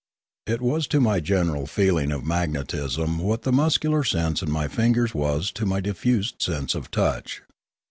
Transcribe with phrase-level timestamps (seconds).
[0.47, 5.13] It was to my general feeling of magnetism what the muscular sense in my fingers
[5.13, 7.43] was to my diffused sense of touch.